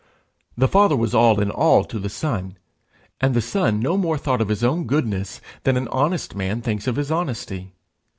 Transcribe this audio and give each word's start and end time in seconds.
The 0.57 0.67
Father 0.67 0.95
was 0.95 1.13
all 1.13 1.39
in 1.39 1.51
all 1.51 1.83
to 1.83 1.99
the 1.99 2.09
Son, 2.09 2.57
and 3.19 3.35
the 3.35 3.39
Son 3.39 3.79
no 3.79 3.97
more 3.97 4.17
thought 4.17 4.41
of 4.41 4.49
his 4.49 4.63
own 4.63 4.85
goodness 4.85 5.39
than 5.61 5.77
an 5.77 5.87
honest 5.89 6.33
man 6.35 6.63
thinks 6.63 6.87
of 6.87 6.95
his 6.95 7.11
honesty. 7.11 7.73